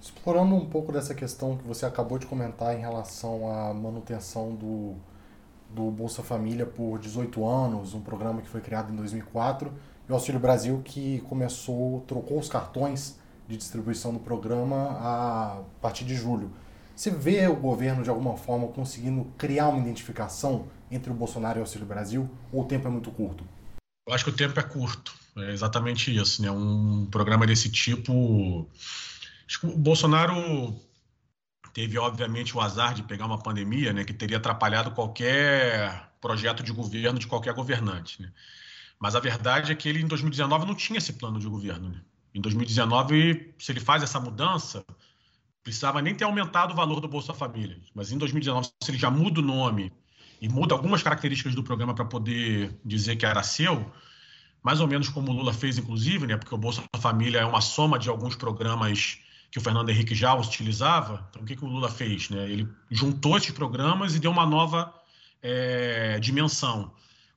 Explorando 0.00 0.56
um 0.56 0.68
pouco 0.68 0.90
dessa 0.90 1.14
questão 1.14 1.56
que 1.56 1.62
você 1.62 1.86
acabou 1.86 2.18
de 2.18 2.26
comentar 2.26 2.76
em 2.76 2.80
relação 2.80 3.48
à 3.48 3.72
manutenção 3.72 4.56
do, 4.56 4.96
do 5.70 5.88
Bolsa 5.92 6.20
Família 6.20 6.66
por 6.66 6.98
18 6.98 7.46
anos, 7.46 7.94
um 7.94 8.00
programa 8.00 8.42
que 8.42 8.48
foi 8.48 8.60
criado 8.60 8.92
em 8.92 8.96
2004, 8.96 9.72
e 10.08 10.10
o 10.10 10.14
Auxílio 10.16 10.40
Brasil 10.40 10.82
que 10.84 11.20
começou, 11.28 12.00
trocou 12.08 12.40
os 12.40 12.48
cartões 12.48 13.20
de 13.46 13.56
distribuição 13.56 14.12
do 14.12 14.18
programa 14.18 14.96
a 14.98 15.62
partir 15.80 16.04
de 16.04 16.16
julho. 16.16 16.50
Você 17.02 17.10
vê 17.10 17.48
o 17.48 17.56
governo, 17.56 18.04
de 18.04 18.10
alguma 18.10 18.36
forma, 18.36 18.68
conseguindo 18.68 19.24
criar 19.36 19.66
uma 19.70 19.80
identificação 19.80 20.68
entre 20.88 21.10
o 21.10 21.14
Bolsonaro 21.14 21.58
e 21.58 21.60
o 21.60 21.62
Auxílio 21.62 21.84
Brasil? 21.84 22.30
Ou 22.52 22.62
o 22.62 22.64
tempo 22.64 22.86
é 22.86 22.90
muito 22.92 23.10
curto? 23.10 23.44
Eu 24.06 24.14
acho 24.14 24.22
que 24.22 24.30
o 24.30 24.32
tempo 24.32 24.60
é 24.60 24.62
curto. 24.62 25.12
É 25.36 25.50
exatamente 25.50 26.16
isso. 26.16 26.40
Né? 26.40 26.48
Um 26.48 27.08
programa 27.10 27.44
desse 27.44 27.68
tipo. 27.72 28.70
Acho 29.48 29.58
que 29.58 29.66
o 29.66 29.76
Bolsonaro 29.76 30.80
teve, 31.74 31.98
obviamente, 31.98 32.56
o 32.56 32.60
azar 32.60 32.94
de 32.94 33.02
pegar 33.02 33.26
uma 33.26 33.42
pandemia 33.42 33.92
né, 33.92 34.04
que 34.04 34.14
teria 34.14 34.36
atrapalhado 34.36 34.92
qualquer 34.92 36.08
projeto 36.20 36.62
de 36.62 36.70
governo 36.70 37.18
de 37.18 37.26
qualquer 37.26 37.52
governante. 37.52 38.22
Né? 38.22 38.30
Mas 39.00 39.16
a 39.16 39.20
verdade 39.20 39.72
é 39.72 39.74
que 39.74 39.88
ele, 39.88 40.02
em 40.02 40.06
2019, 40.06 40.66
não 40.66 40.74
tinha 40.76 40.98
esse 40.98 41.14
plano 41.14 41.40
de 41.40 41.48
governo. 41.48 41.88
Né? 41.88 42.00
Em 42.32 42.40
2019, 42.40 43.54
se 43.58 43.72
ele 43.72 43.80
faz 43.80 44.04
essa 44.04 44.20
mudança, 44.20 44.84
precisava 45.62 46.02
nem 46.02 46.14
ter 46.14 46.24
aumentado 46.24 46.72
o 46.72 46.76
valor 46.76 47.00
do 47.00 47.08
Bolsa 47.08 47.32
Família. 47.32 47.78
Mas 47.94 48.10
em 48.12 48.18
2019, 48.18 48.68
se 48.82 48.90
ele 48.90 48.98
já 48.98 49.10
muda 49.10 49.40
o 49.40 49.42
nome 49.42 49.92
e 50.40 50.48
muda 50.48 50.74
algumas 50.74 51.02
características 51.02 51.54
do 51.54 51.62
programa 51.62 51.94
para 51.94 52.04
poder 52.04 52.76
dizer 52.84 53.16
que 53.16 53.24
era 53.24 53.42
seu, 53.42 53.90
mais 54.62 54.80
ou 54.80 54.88
menos 54.88 55.08
como 55.08 55.30
o 55.30 55.34
Lula 55.34 55.52
fez, 55.52 55.78
inclusive, 55.78 56.26
né? 56.26 56.36
porque 56.36 56.54
o 56.54 56.58
Bolsa 56.58 56.82
Família 56.96 57.40
é 57.40 57.44
uma 57.44 57.60
soma 57.60 57.98
de 57.98 58.08
alguns 58.08 58.34
programas 58.34 59.18
que 59.50 59.58
o 59.58 59.60
Fernando 59.60 59.90
Henrique 59.90 60.14
já 60.14 60.34
utilizava. 60.34 61.26
Então, 61.30 61.42
o 61.42 61.44
que, 61.44 61.54
que 61.54 61.64
o 61.64 61.68
Lula 61.68 61.90
fez? 61.90 62.30
Né? 62.30 62.50
Ele 62.50 62.68
juntou 62.90 63.36
esses 63.36 63.50
programas 63.50 64.14
e 64.14 64.18
deu 64.18 64.30
uma 64.30 64.46
nova 64.46 64.92
é, 65.42 66.18
dimensão, 66.18 66.92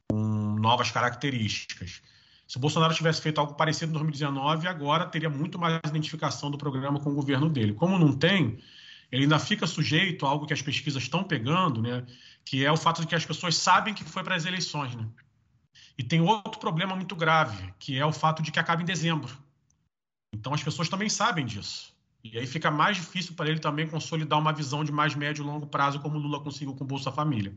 com 0.10 0.56
novas 0.60 0.92
características. 0.92 2.02
Se 2.48 2.58
o 2.58 2.60
Bolsonaro 2.60 2.94
tivesse 2.94 3.22
feito 3.22 3.40
algo 3.40 3.56
parecido 3.56 3.90
em 3.90 3.94
2019, 3.94 4.68
agora 4.68 5.06
teria 5.06 5.30
muito 5.30 5.58
mais 5.58 5.80
identificação 5.86 6.52
do 6.52 6.58
programa 6.58 7.00
com 7.00 7.10
o 7.12 7.16
governo 7.16 7.50
dele. 7.50 7.74
Como 7.74 7.98
não 7.98 8.14
tem, 8.14 8.60
ele 9.12 9.24
ainda 9.24 9.40
fica 9.40 9.66
sujeito 9.66 10.26
a 10.26 10.30
algo 10.30 10.46
que 10.46 10.54
as 10.54 10.62
pesquisas 10.62 11.04
estão 11.04 11.24
pegando, 11.24 11.82
né? 11.82 12.06
que 12.44 12.64
é 12.64 12.72
o 12.72 12.78
fato 12.78 13.02
de 13.02 13.08
que 13.08 13.16
as 13.16 13.26
pessoas 13.26 13.56
sabem 13.56 13.94
que 13.94 14.04
foi 14.04 14.24
para 14.24 14.36
as 14.36 14.46
eleições. 14.46 14.96
Né? 14.96 15.08
E 15.98 16.04
tem 16.04 16.22
outro 16.22 16.60
problema 16.60 16.96
muito 16.96 17.16
grave, 17.16 17.74
que 17.80 17.98
é 17.98 18.06
o 18.06 18.14
fato 18.14 18.44
de 18.44 18.52
que 18.52 18.60
acaba 18.60 18.82
em 18.82 18.86
dezembro. 18.86 19.36
Então 20.32 20.54
as 20.54 20.62
pessoas 20.62 20.88
também 20.88 21.10
sabem 21.10 21.46
disso. 21.46 21.96
E 22.24 22.38
aí 22.38 22.46
fica 22.46 22.70
mais 22.70 22.98
difícil 22.98 23.36
para 23.36 23.50
ele 23.50 23.60
também 23.60 23.88
consolidar 23.88 24.40
uma 24.40 24.52
visão 24.52 24.84
de 24.84 24.92
mais 24.92 25.16
médio 25.16 25.44
e 25.44 25.46
longo 25.46 25.68
prazo, 25.68 26.00
como 26.00 26.18
Lula 26.18 26.40
conseguiu 26.40 26.76
com 26.76 26.84
o 26.84 26.88
Bolsa 26.88 27.12
Família. 27.12 27.56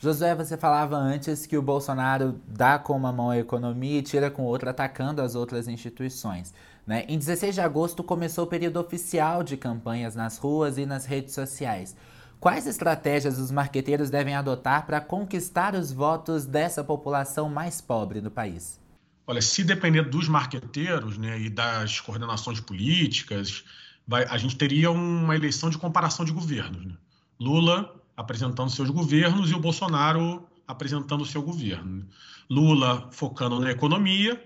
Josué, 0.00 0.34
você 0.34 0.56
falava 0.56 0.96
antes 0.96 1.44
que 1.44 1.56
o 1.56 1.62
Bolsonaro 1.62 2.40
dá 2.46 2.78
com 2.78 2.96
uma 2.96 3.12
mão 3.12 3.30
a 3.30 3.38
economia 3.38 3.98
e 3.98 4.02
tira 4.02 4.30
com 4.30 4.44
outra, 4.44 4.70
atacando 4.70 5.20
as 5.20 5.34
outras 5.34 5.66
instituições. 5.66 6.54
Né? 6.86 7.04
Em 7.08 7.18
16 7.18 7.56
de 7.56 7.60
agosto 7.60 8.04
começou 8.04 8.44
o 8.44 8.48
período 8.48 8.78
oficial 8.78 9.42
de 9.42 9.56
campanhas 9.56 10.14
nas 10.14 10.38
ruas 10.38 10.78
e 10.78 10.86
nas 10.86 11.04
redes 11.04 11.34
sociais. 11.34 11.96
Quais 12.38 12.68
estratégias 12.68 13.38
os 13.38 13.50
marqueteiros 13.50 14.08
devem 14.10 14.36
adotar 14.36 14.86
para 14.86 15.00
conquistar 15.00 15.74
os 15.74 15.90
votos 15.90 16.46
dessa 16.46 16.84
população 16.84 17.48
mais 17.48 17.80
pobre 17.80 18.20
do 18.20 18.30
país? 18.30 18.80
Olha, 19.26 19.42
se 19.42 19.64
depender 19.64 20.02
dos 20.04 20.28
marqueteiros 20.28 21.18
né, 21.18 21.38
e 21.40 21.50
das 21.50 22.00
coordenações 22.00 22.60
políticas, 22.60 23.64
vai, 24.06 24.24
a 24.24 24.38
gente 24.38 24.56
teria 24.56 24.90
uma 24.92 25.34
eleição 25.34 25.68
de 25.68 25.76
comparação 25.76 26.24
de 26.24 26.32
governos. 26.32 26.86
Né? 26.86 26.94
Lula 27.40 27.97
apresentando 28.18 28.68
seus 28.68 28.90
governos 28.90 29.48
e 29.48 29.54
o 29.54 29.60
Bolsonaro 29.60 30.44
apresentando 30.66 31.24
seu 31.24 31.40
governo. 31.40 32.04
Lula 32.50 33.08
focando 33.12 33.60
na 33.60 33.70
economia 33.70 34.42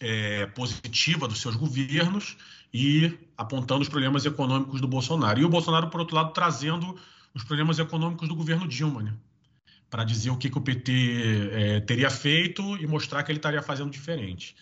é, 0.00 0.46
positiva 0.46 1.28
dos 1.28 1.40
seus 1.40 1.54
governos 1.54 2.36
e 2.74 3.16
apontando 3.38 3.82
os 3.82 3.88
problemas 3.88 4.26
econômicos 4.26 4.80
do 4.80 4.88
Bolsonaro. 4.88 5.40
E 5.40 5.44
o 5.44 5.48
Bolsonaro, 5.48 5.90
por 5.90 6.00
outro 6.00 6.16
lado, 6.16 6.32
trazendo 6.32 6.98
os 7.32 7.44
problemas 7.44 7.78
econômicos 7.78 8.28
do 8.28 8.34
governo 8.34 8.66
Dilma, 8.66 9.00
né? 9.00 9.14
para 9.88 10.02
dizer 10.02 10.30
o 10.30 10.36
que, 10.36 10.50
que 10.50 10.58
o 10.58 10.60
PT 10.60 11.50
é, 11.52 11.80
teria 11.82 12.10
feito 12.10 12.76
e 12.78 12.86
mostrar 12.88 13.22
que 13.22 13.30
ele 13.30 13.38
estaria 13.38 13.62
fazendo 13.62 13.90
diferente. 13.90 14.56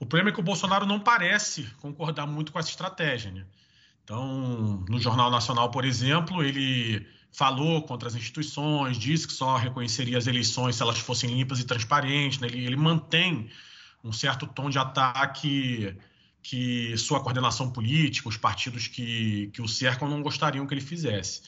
O 0.00 0.06
problema 0.06 0.30
é 0.30 0.32
que 0.32 0.40
o 0.40 0.42
Bolsonaro 0.42 0.86
não 0.86 1.00
parece 1.00 1.64
concordar 1.82 2.26
muito 2.26 2.50
com 2.50 2.58
essa 2.58 2.70
estratégia. 2.70 3.30
Né? 3.30 3.44
Então, 4.04 4.86
no 4.88 4.98
Jornal 4.98 5.30
Nacional, 5.30 5.70
por 5.70 5.84
exemplo, 5.84 6.42
ele 6.42 7.06
falou 7.32 7.82
contra 7.82 8.08
as 8.08 8.14
instituições, 8.14 8.96
disse 8.96 9.26
que 9.26 9.32
só 9.32 9.56
reconheceria 9.56 10.18
as 10.18 10.26
eleições 10.26 10.76
se 10.76 10.82
elas 10.82 10.98
fossem 10.98 11.30
limpas 11.30 11.60
e 11.60 11.64
transparentes. 11.64 12.38
Né? 12.38 12.48
Ele, 12.48 12.66
ele, 12.66 12.76
mantém 12.76 13.50
um 14.02 14.12
certo 14.12 14.46
tom 14.46 14.70
de 14.70 14.78
ataque 14.78 15.94
que 16.42 16.96
sua 16.96 17.20
coordenação 17.20 17.70
política, 17.70 18.28
os 18.28 18.36
partidos 18.36 18.86
que, 18.86 19.50
que 19.52 19.60
o 19.60 19.68
cercam, 19.68 20.08
não 20.08 20.22
gostariam 20.22 20.66
que 20.66 20.74
ele 20.74 20.80
fizesse. 20.80 21.42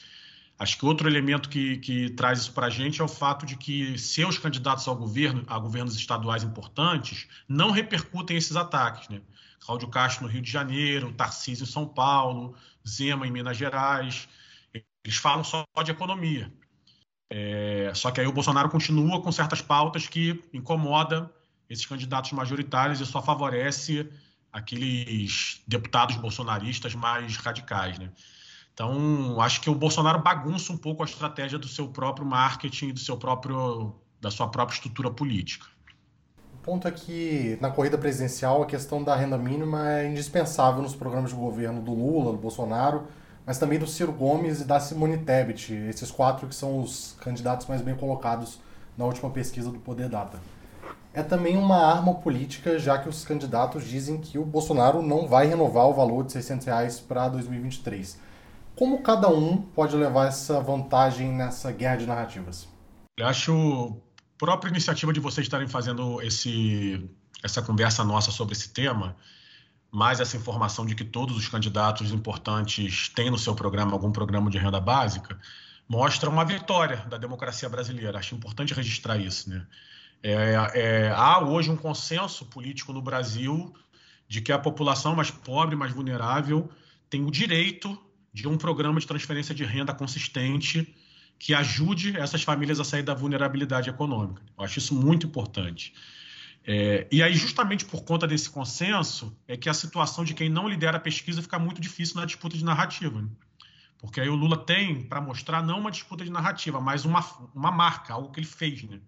Acho 0.59 0.77
que 0.77 0.85
outro 0.85 1.09
elemento 1.09 1.49
que, 1.49 1.79
que 1.79 2.11
traz 2.11 2.41
isso 2.41 2.53
para 2.53 2.67
a 2.67 2.71
gente 2.71 3.01
é 3.01 3.05
o 3.05 3.09
fato 3.09 3.47
de 3.47 3.57
que 3.57 3.97
seus 3.99 4.37
candidatos 4.37 4.87
ao 4.87 4.95
governo, 4.95 5.43
a 5.47 5.59
governos 5.59 5.97
estaduais 5.97 6.43
importantes, 6.43 7.27
não 7.49 7.71
repercutem 7.71 8.37
esses 8.37 8.55
ataques. 8.57 9.09
Né? 9.09 9.23
Cláudio 9.59 9.89
Castro 9.89 10.27
no 10.27 10.31
Rio 10.31 10.43
de 10.43 10.51
Janeiro, 10.51 11.15
Tarcísio 11.15 11.65
em 11.65 11.67
São 11.67 11.87
Paulo, 11.87 12.55
Zema 12.87 13.27
em 13.27 13.31
Minas 13.31 13.57
Gerais. 13.57 14.29
Eles 15.05 15.17
falam 15.17 15.45
só 15.45 15.65
de 15.83 15.91
economia. 15.91 16.53
É, 17.31 17.93
só 17.95 18.11
que 18.11 18.21
aí 18.21 18.27
o 18.27 18.33
Bolsonaro 18.33 18.69
continua 18.69 19.23
com 19.23 19.31
certas 19.31 19.63
pautas 19.63 20.07
que 20.07 20.43
incomodam 20.53 21.31
esses 21.69 21.87
candidatos 21.87 22.33
majoritários 22.33 23.01
e 23.01 23.07
só 23.07 23.23
favorece 23.23 24.11
aqueles 24.53 25.63
deputados 25.67 26.17
bolsonaristas 26.17 26.95
mais 26.95 27.37
radicais, 27.37 27.99
né? 27.99 28.11
Então, 28.75 29.41
acho 29.41 29.61
que 29.61 29.71
o 29.71 29.75
Bolsonaro 29.75 30.21
bagunça 30.21 30.73
um 30.73 30.77
pouco 30.77 31.03
a 31.03 31.07
estratégia 31.07 31.59
do 31.59 31.69
seu 31.69 31.89
próprio 31.89 32.27
marketing, 32.27 32.93
do 32.93 33.01
seu 33.01 33.17
próprio, 33.17 33.95
da 34.21 34.31
sua 34.31 34.49
própria 34.49 34.75
estrutura 34.75 35.11
política. 35.11 35.67
O 36.55 36.59
ponto 36.63 36.89
é 36.89 36.91
que, 36.91 37.59
na 37.61 37.71
corrida 37.71 37.99
presidencial, 37.99 38.63
a 38.63 38.67
questão 38.67 39.03
da 39.03 39.15
renda 39.15 39.37
mínima 39.39 39.91
é 39.91 40.09
indispensável 40.09 40.83
nos 40.83 40.95
programas 40.95 41.31
de 41.31 41.37
governo 41.37 41.83
do 41.83 41.93
Lula, 41.93 42.33
do 42.33 42.39
Bolsonaro, 42.39 43.07
mas 43.47 43.59
também 43.59 43.79
do 43.79 43.87
Ciro 43.87 44.13
Gomes 44.13 44.61
e 44.61 44.65
da 44.65 44.79
Simone 44.79 45.19
Tebet, 45.19 45.75
esses 45.75 46.11
quatro 46.11 46.47
que 46.47 46.55
são 46.55 46.81
os 46.81 47.17
candidatos 47.21 47.67
mais 47.67 47.83
bem 47.83 47.95
colocados 47.95 48.59
na 48.97 49.05
última 49.05 49.31
pesquisa 49.31 49.71
do 49.71 49.79
Poder 49.79 50.09
Data. 50.09 50.41
É 51.13 51.23
também 51.23 51.57
uma 51.57 51.77
arma 51.77 52.15
política, 52.15 52.79
já 52.79 52.97
que 52.99 53.09
os 53.09 53.25
candidatos 53.25 53.85
dizem 53.85 54.19
que 54.19 54.39
o 54.39 54.45
Bolsonaro 54.45 55.03
não 55.03 55.27
vai 55.27 55.47
renovar 55.47 55.87
o 55.87 55.95
valor 55.95 56.25
de 56.25 56.33
600 56.33 56.67
reais 56.67 57.01
para 57.01 57.29
2023. 57.29 58.19
Como 58.77 59.03
cada 59.03 59.29
um 59.29 59.57
pode 59.57 59.97
levar 59.97 60.29
essa 60.29 60.61
vantagem 60.61 61.33
nessa 61.33 61.73
guerra 61.73 61.97
de 61.97 62.07
narrativas? 62.07 62.69
Eu 63.19 63.27
acho 63.27 63.97
própria 64.39 64.71
iniciativa 64.71 65.13
de 65.13 65.21
vocês 65.21 65.45
estarem 65.45 65.69
fazendo 65.69 66.23
esse, 66.23 67.11
essa 67.43 67.61
conversa 67.61 68.03
nossa 68.05 68.31
sobre 68.31 68.55
esse 68.55 68.71
tema 68.71 69.17
mais 69.91 70.21
essa 70.21 70.37
informação 70.37 70.87
de 70.87 70.95
que 70.95 71.05
todos 71.05 71.37
os 71.37 71.49
candidatos 71.49 72.13
importantes 72.13 73.09
têm 73.09 73.31
no 73.31 73.39
seu 73.39 73.55
programa 73.55 73.93
algum 73.93 74.13
programa 74.13 74.51
de 74.51 74.59
renda 74.59 74.81
básica, 74.81 75.39
mostra 75.89 76.31
uma 76.31 76.45
vitória 76.45 76.99
da 77.09 77.19
democracia 77.19 77.69
brasileira. 77.69 78.19
Acho 78.19 78.35
importante 78.35 78.73
registrar 78.73 79.19
isso. 79.19 79.51
Né? 79.51 79.67
É, 80.23 80.55
é, 80.75 81.11
há 81.11 81.41
hoje 81.41 81.71
um 81.71 81.77
consenso 81.77 82.45
político 82.47 82.93
no 82.93 83.03
Brasil 83.03 83.75
de 84.29 84.41
que 84.41 84.53
a 84.53 84.59
população 84.59 85.17
mais 85.17 85.31
pobre, 85.31 85.75
mais 85.75 85.93
vulnerável, 85.93 86.71
tem 87.09 87.25
o 87.25 87.31
direito 87.31 87.99
de 88.33 88.47
um 88.47 88.57
programa 88.57 89.01
de 89.01 89.07
transferência 89.07 89.53
de 89.53 89.65
renda 89.65 89.93
consistente 89.93 90.95
que 91.37 91.53
ajude 91.55 92.17
essas 92.17 92.43
famílias 92.43 92.79
a 92.79 92.85
sair 92.85 93.03
da 93.03 93.15
vulnerabilidade 93.15 93.91
econômica. 93.91 94.43
Eu 94.57 94.65
acho 94.65 94.79
isso 94.79 94.95
muito 94.95 95.27
importante. 95.27 95.93
É, 96.67 97.07
e 97.11 97.23
aí, 97.23 97.35
justamente 97.35 97.85
por 97.85 98.05
conta 98.05 98.27
desse 98.27 98.51
consenso, 98.51 99.37
é 99.49 99.57
que 99.57 99.69
a 99.69 99.75
situação 99.75 100.25
de 100.25 100.35
quem 100.35 100.49
não 100.49 100.69
lidera 100.69 100.99
a 100.99 101.01
pesquisa 101.01 101.43
fica 101.43 101.59
muito 101.59 101.81
difícil 101.81 102.17
na 102.17 102.27
disputa 102.27 102.57
de 102.57 102.65
narrativa. 102.65 103.23
Né? 103.23 103.29
Porque 103.99 104.21
aí 104.21 104.29
o 104.29 104.35
Lula 104.35 104.57
tem 104.57 105.03
para 105.03 105.21
mostrar 105.21 105.63
não 105.63 105.79
uma 105.79 105.91
disputa 105.91 106.25
de 106.25 106.31
narrativa, 106.31 106.81
mas 106.81 107.05
uma, 107.05 107.25
uma 107.55 107.71
marca, 107.71 108.13
algo 108.13 108.31
que 108.31 108.41
ele 108.41 108.47
fez. 108.47 108.83
Né? 108.85 109.01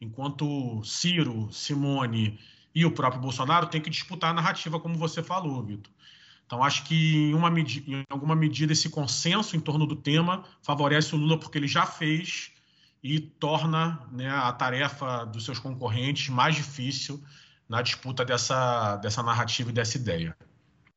Enquanto 0.00 0.82
Ciro, 0.84 1.48
Simone 1.52 2.38
e 2.74 2.84
o 2.84 2.92
próprio 2.92 3.20
Bolsonaro 3.20 3.66
têm 3.66 3.80
que 3.80 3.90
disputar 3.90 4.30
a 4.30 4.34
narrativa, 4.34 4.78
como 4.78 4.94
você 4.94 5.22
falou, 5.22 5.62
Vitor. 5.62 5.92
Então, 6.46 6.64
acho 6.64 6.84
que 6.84 7.28
em, 7.28 7.34
uma 7.34 7.50
em 7.60 8.04
alguma 8.08 8.34
medida 8.34 8.72
esse 8.72 8.88
consenso 8.88 9.54
em 9.54 9.60
torno 9.60 9.86
do 9.86 9.94
tema 9.94 10.44
favorece 10.62 11.14
o 11.14 11.18
Lula 11.18 11.38
porque 11.38 11.58
ele 11.58 11.68
já 11.68 11.84
fez 11.84 12.52
e 13.02 13.20
torna 13.20 14.00
né, 14.10 14.28
a 14.28 14.52
tarefa 14.52 15.24
dos 15.24 15.44
seus 15.44 15.58
concorrentes 15.58 16.28
mais 16.28 16.54
difícil 16.54 17.22
na 17.68 17.82
disputa 17.82 18.24
dessa, 18.24 18.96
dessa 18.96 19.22
narrativa 19.22 19.70
e 19.70 19.72
dessa 19.72 19.96
ideia. 19.96 20.36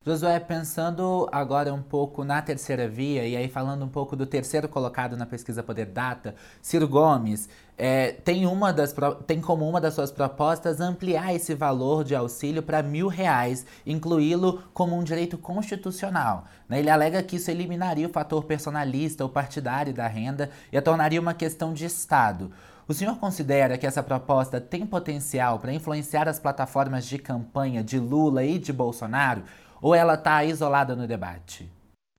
Josué, 0.03 0.39
pensando 0.39 1.29
agora 1.31 1.71
um 1.71 1.81
pouco 1.81 2.23
na 2.23 2.41
terceira 2.41 2.87
via, 2.87 3.23
e 3.27 3.37
aí 3.37 3.47
falando 3.47 3.85
um 3.85 3.87
pouco 3.87 4.15
do 4.15 4.25
terceiro 4.25 4.67
colocado 4.67 5.15
na 5.15 5.27
pesquisa 5.27 5.61
Poder 5.61 5.85
Data, 5.85 6.33
Ciro 6.59 6.87
Gomes, 6.87 7.47
é, 7.77 8.11
tem, 8.11 8.47
uma 8.47 8.73
das, 8.73 8.95
tem 9.27 9.39
como 9.39 9.69
uma 9.69 9.79
das 9.79 9.93
suas 9.93 10.11
propostas 10.11 10.81
ampliar 10.81 11.35
esse 11.35 11.53
valor 11.53 12.03
de 12.03 12.15
auxílio 12.15 12.63
para 12.63 12.81
mil 12.81 13.07
reais, 13.09 13.63
incluí-lo 13.85 14.63
como 14.73 14.97
um 14.97 15.03
direito 15.03 15.37
constitucional. 15.37 16.45
Né? 16.67 16.79
Ele 16.79 16.89
alega 16.89 17.21
que 17.21 17.35
isso 17.35 17.51
eliminaria 17.51 18.07
o 18.07 18.11
fator 18.11 18.43
personalista 18.45 19.23
ou 19.23 19.29
partidário 19.29 19.93
da 19.93 20.07
renda 20.07 20.49
e 20.71 20.77
a 20.79 20.81
tornaria 20.81 21.21
uma 21.21 21.35
questão 21.35 21.75
de 21.75 21.85
Estado. 21.85 22.51
O 22.87 22.93
senhor 22.95 23.17
considera 23.17 23.77
que 23.77 23.85
essa 23.85 24.01
proposta 24.01 24.59
tem 24.59 24.83
potencial 24.83 25.59
para 25.59 25.71
influenciar 25.71 26.27
as 26.27 26.39
plataformas 26.39 27.05
de 27.05 27.19
campanha 27.19 27.83
de 27.83 27.99
Lula 27.99 28.43
e 28.43 28.57
de 28.57 28.73
Bolsonaro? 28.73 29.43
Ou 29.81 29.95
ela 29.95 30.13
está 30.13 30.43
isolada 30.45 30.95
no 30.95 31.07
debate? 31.07 31.69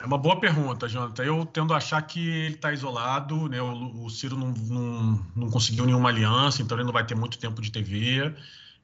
É 0.03 0.05
uma 0.05 0.19
boa 0.19 0.41
pergunta, 0.41 0.89
Jonathan. 0.89 1.23
Eu 1.23 1.47
tendo 1.47 1.73
a 1.73 1.77
achar 1.77 2.03
que 2.03 2.19
ele 2.19 2.57
está 2.57 2.73
isolado, 2.73 3.49
né? 3.49 3.63
o, 3.63 4.05
o 4.05 4.11
Ciro 4.11 4.37
não, 4.37 4.49
não, 4.49 5.27
não, 5.37 5.51
conseguiu 5.51 5.87
nenhuma 5.87 6.09
aliança, 6.09 6.61
então 6.61 6.77
ele 6.77 6.85
não 6.85 6.93
vai 6.93 7.07
ter 7.07 7.15
muito 7.15 7.39
tempo 7.39 7.63
de 7.63 7.71
TV, 7.71 8.35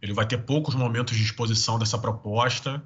ele 0.01 0.13
vai 0.13 0.25
ter 0.25 0.39
poucos 0.39 0.77
momentos 0.77 1.17
de 1.17 1.25
exposição 1.25 1.77
dessa 1.77 1.99
proposta. 1.99 2.81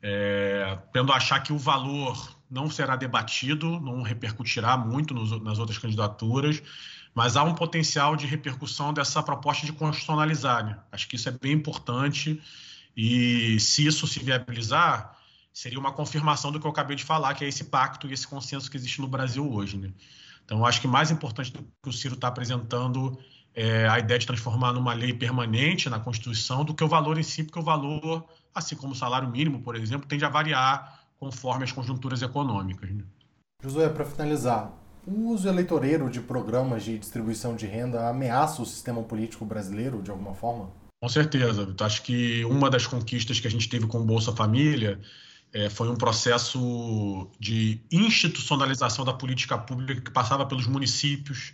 É, 0.00 0.78
tendo 0.92 1.12
a 1.12 1.16
achar 1.16 1.40
que 1.40 1.52
o 1.52 1.58
valor 1.58 2.38
não 2.48 2.70
será 2.70 2.94
debatido, 2.94 3.80
não 3.80 4.02
repercutirá 4.02 4.76
muito 4.76 5.12
nos, 5.12 5.42
nas 5.42 5.58
outras 5.58 5.78
candidaturas, 5.78 6.62
mas 7.12 7.36
há 7.36 7.42
um 7.42 7.56
potencial 7.56 8.14
de 8.14 8.24
repercussão 8.24 8.92
dessa 8.92 9.20
proposta 9.20 9.66
de 9.66 9.72
constitucionalizar. 9.72 10.64
Né? 10.64 10.78
Acho 10.92 11.08
que 11.08 11.16
isso 11.16 11.28
é 11.28 11.32
bem 11.32 11.54
importante 11.54 12.40
e 13.00 13.60
se 13.60 13.86
isso 13.86 14.08
se 14.08 14.18
viabilizar, 14.18 15.16
seria 15.52 15.78
uma 15.78 15.92
confirmação 15.92 16.50
do 16.50 16.58
que 16.58 16.66
eu 16.66 16.70
acabei 16.72 16.96
de 16.96 17.04
falar, 17.04 17.32
que 17.34 17.44
é 17.44 17.48
esse 17.48 17.62
pacto 17.62 18.08
e 18.08 18.12
esse 18.12 18.26
consenso 18.26 18.68
que 18.68 18.76
existe 18.76 19.00
no 19.00 19.06
Brasil 19.06 19.48
hoje. 19.48 19.78
Né? 19.78 19.92
Então, 20.44 20.66
acho 20.66 20.80
que 20.80 20.88
mais 20.88 21.12
importante 21.12 21.52
do 21.52 21.62
que 21.62 21.88
o 21.88 21.92
Ciro 21.92 22.16
está 22.16 22.26
apresentando 22.26 23.16
é 23.54 23.88
a 23.88 24.00
ideia 24.00 24.18
de 24.18 24.26
transformar 24.26 24.72
numa 24.72 24.94
lei 24.94 25.12
permanente 25.12 25.88
na 25.88 26.00
Constituição 26.00 26.64
do 26.64 26.74
que 26.74 26.82
o 26.82 26.88
valor 26.88 27.16
em 27.18 27.22
si, 27.22 27.44
porque 27.44 27.60
o 27.60 27.62
valor, 27.62 28.24
assim 28.52 28.74
como 28.74 28.94
o 28.94 28.96
salário 28.96 29.28
mínimo, 29.28 29.62
por 29.62 29.76
exemplo, 29.76 30.08
tende 30.08 30.24
a 30.24 30.28
variar 30.28 31.00
conforme 31.20 31.62
as 31.62 31.70
conjunturas 31.70 32.20
econômicas. 32.20 32.90
Né? 32.90 33.04
Josué, 33.62 33.88
para 33.88 34.04
finalizar, 34.04 34.72
o 35.06 35.28
uso 35.28 35.48
eleitoreiro 35.48 36.10
de 36.10 36.20
programas 36.20 36.82
de 36.82 36.98
distribuição 36.98 37.54
de 37.54 37.64
renda 37.64 38.08
ameaça 38.08 38.60
o 38.60 38.66
sistema 38.66 39.04
político 39.04 39.44
brasileiro 39.44 40.02
de 40.02 40.10
alguma 40.10 40.34
forma? 40.34 40.68
Com 41.00 41.08
certeza. 41.08 41.74
Acho 41.80 42.02
que 42.02 42.44
uma 42.44 42.68
das 42.68 42.86
conquistas 42.86 43.38
que 43.38 43.46
a 43.46 43.50
gente 43.50 43.68
teve 43.68 43.86
com 43.86 44.00
o 44.00 44.04
Bolsa 44.04 44.32
Família 44.32 45.00
é, 45.52 45.70
foi 45.70 45.88
um 45.88 45.96
processo 45.96 47.30
de 47.38 47.80
institucionalização 47.90 49.04
da 49.04 49.12
política 49.12 49.56
pública 49.56 50.00
que 50.00 50.10
passava 50.10 50.44
pelos 50.44 50.66
municípios, 50.66 51.52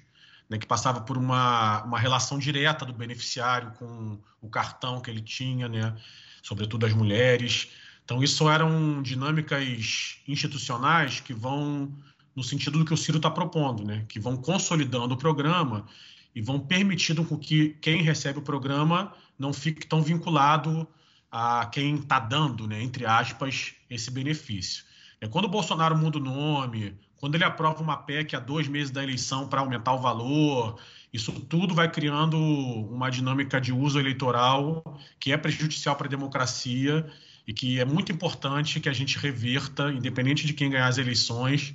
né, 0.48 0.58
que 0.58 0.66
passava 0.66 1.02
por 1.02 1.16
uma, 1.18 1.82
uma 1.84 1.98
relação 1.98 2.38
direta 2.38 2.84
do 2.84 2.92
beneficiário 2.92 3.72
com 3.72 4.18
o 4.40 4.48
cartão 4.48 5.00
que 5.00 5.10
ele 5.10 5.20
tinha, 5.20 5.68
né, 5.68 5.94
sobretudo 6.42 6.86
as 6.86 6.94
mulheres. 6.94 7.68
Então, 8.04 8.22
isso 8.22 8.48
eram 8.48 9.02
dinâmicas 9.02 10.22
institucionais 10.26 11.20
que 11.20 11.32
vão 11.34 11.94
no 12.34 12.42
sentido 12.42 12.78
do 12.78 12.84
que 12.84 12.92
o 12.92 12.96
Ciro 12.96 13.18
está 13.18 13.30
propondo, 13.30 13.84
né, 13.84 14.04
que 14.08 14.18
vão 14.18 14.36
consolidando 14.36 15.14
o 15.14 15.18
programa 15.18 15.86
e 16.34 16.42
vão 16.42 16.58
permitindo 16.58 17.24
com 17.24 17.38
que 17.38 17.70
quem 17.80 18.02
recebe 18.02 18.38
o 18.38 18.42
programa 18.42 19.12
não 19.38 19.52
fique 19.52 19.86
tão 19.86 20.02
vinculado 20.02 20.86
a 21.30 21.66
quem 21.66 21.96
está 21.96 22.18
dando, 22.18 22.66
né, 22.66 22.82
entre 22.82 23.06
aspas, 23.06 23.74
esse 23.90 24.10
benefício. 24.10 24.84
É, 25.20 25.26
quando 25.26 25.46
o 25.46 25.48
Bolsonaro 25.48 25.96
muda 25.96 26.18
o 26.18 26.22
nome, 26.22 26.96
quando 27.16 27.34
ele 27.34 27.44
aprova 27.44 27.82
uma 27.82 27.96
PEC 27.96 28.36
há 28.36 28.38
dois 28.38 28.68
meses 28.68 28.90
da 28.90 29.02
eleição 29.02 29.48
para 29.48 29.60
aumentar 29.60 29.94
o 29.94 29.98
valor, 29.98 30.78
isso 31.12 31.32
tudo 31.32 31.74
vai 31.74 31.90
criando 31.90 32.38
uma 32.38 33.10
dinâmica 33.10 33.60
de 33.60 33.72
uso 33.72 33.98
eleitoral 33.98 34.82
que 35.18 35.32
é 35.32 35.36
prejudicial 35.36 35.96
para 35.96 36.06
a 36.06 36.10
democracia 36.10 37.06
e 37.46 37.52
que 37.52 37.80
é 37.80 37.84
muito 37.84 38.12
importante 38.12 38.80
que 38.80 38.88
a 38.88 38.92
gente 38.92 39.18
reverta, 39.18 39.90
independente 39.92 40.46
de 40.46 40.52
quem 40.52 40.70
ganhar 40.70 40.88
as 40.88 40.98
eleições, 40.98 41.74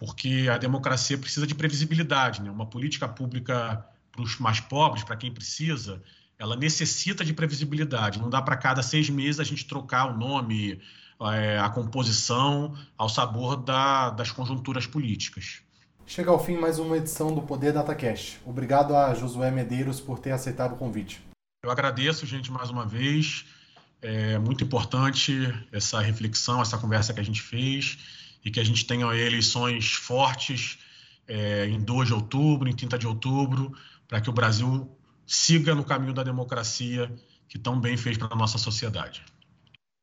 porque 0.00 0.48
a 0.50 0.56
democracia 0.56 1.18
precisa 1.18 1.46
de 1.46 1.54
previsibilidade. 1.54 2.40
Né? 2.40 2.50
Uma 2.50 2.64
política 2.64 3.06
pública 3.06 3.84
para 4.10 4.22
os 4.22 4.38
mais 4.38 4.58
pobres, 4.58 5.04
para 5.04 5.14
quem 5.14 5.30
precisa, 5.30 6.02
ela 6.38 6.56
necessita 6.56 7.22
de 7.22 7.34
previsibilidade. 7.34 8.18
Não 8.18 8.30
dá 8.30 8.40
para 8.40 8.56
cada 8.56 8.82
seis 8.82 9.10
meses 9.10 9.38
a 9.38 9.44
gente 9.44 9.66
trocar 9.66 10.06
o 10.06 10.16
nome, 10.16 10.80
é, 11.34 11.58
a 11.58 11.68
composição, 11.68 12.74
ao 12.96 13.10
sabor 13.10 13.58
da, 13.58 14.08
das 14.08 14.32
conjunturas 14.32 14.86
políticas. 14.86 15.60
Chega 16.06 16.30
ao 16.30 16.42
fim 16.42 16.56
mais 16.56 16.78
uma 16.78 16.96
edição 16.96 17.34
do 17.34 17.42
Poder 17.42 17.74
DataCast. 17.74 18.40
Obrigado 18.46 18.96
a 18.96 19.12
Josué 19.14 19.50
Medeiros 19.50 20.00
por 20.00 20.18
ter 20.18 20.32
aceitado 20.32 20.72
o 20.72 20.76
convite. 20.76 21.20
Eu 21.62 21.70
agradeço, 21.70 22.24
gente, 22.24 22.50
mais 22.50 22.70
uma 22.70 22.86
vez. 22.86 23.44
É 24.00 24.38
muito 24.38 24.64
importante 24.64 25.36
essa 25.70 26.00
reflexão, 26.00 26.62
essa 26.62 26.78
conversa 26.78 27.12
que 27.12 27.20
a 27.20 27.22
gente 27.22 27.42
fez 27.42 27.98
e 28.44 28.50
que 28.50 28.60
a 28.60 28.64
gente 28.64 28.86
tenha 28.86 29.06
eleições 29.14 29.92
fortes 29.92 30.78
é, 31.26 31.66
em 31.66 31.80
2 31.80 32.08
de 32.08 32.14
outubro, 32.14 32.68
em 32.68 32.74
30 32.74 32.98
de 32.98 33.06
outubro, 33.06 33.72
para 34.08 34.20
que 34.20 34.30
o 34.30 34.32
Brasil 34.32 34.90
siga 35.26 35.74
no 35.74 35.84
caminho 35.84 36.12
da 36.12 36.22
democracia 36.22 37.10
que 37.48 37.58
tão 37.58 37.80
bem 37.80 37.96
fez 37.96 38.16
para 38.16 38.28
a 38.32 38.36
nossa 38.36 38.58
sociedade. 38.58 39.22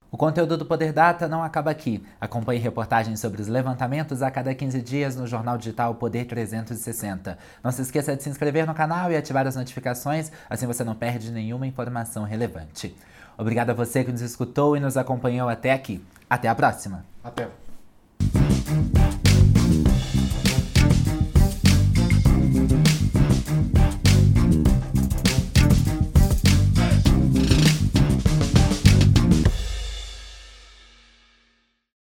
O 0.09 0.15
conteúdo 0.15 0.57
do 0.57 0.65
Poder 0.65 0.93
Data 0.93 1.27
não 1.27 1.43
acaba 1.43 1.69
aqui. 1.69 2.01
Acompanhe 2.19 2.61
reportagens 2.61 3.19
sobre 3.19 3.41
os 3.41 3.47
levantamentos 3.47 4.21
a 4.21 4.31
cada 4.31 4.55
15 4.55 4.81
dias 4.81 5.15
no 5.17 5.27
jornal 5.27 5.57
digital 5.57 5.95
Poder 5.95 6.25
360. 6.25 7.37
Não 7.61 7.71
se 7.71 7.81
esqueça 7.81 8.15
de 8.15 8.23
se 8.23 8.29
inscrever 8.29 8.65
no 8.65 8.73
canal 8.73 9.11
e 9.11 9.17
ativar 9.17 9.45
as 9.45 9.57
notificações, 9.57 10.31
assim 10.49 10.65
você 10.65 10.83
não 10.83 10.95
perde 10.95 11.29
nenhuma 11.29 11.67
informação 11.67 12.23
relevante. 12.23 12.95
Obrigado 13.37 13.71
a 13.71 13.73
você 13.73 14.03
que 14.03 14.11
nos 14.11 14.21
escutou 14.21 14.77
e 14.77 14.79
nos 14.79 14.95
acompanhou 14.95 15.49
até 15.49 15.73
aqui. 15.73 16.01
Até 16.29 16.47
a 16.47 16.55
próxima. 16.55 17.05
Até. 17.23 17.66
Bye. 18.67 19.16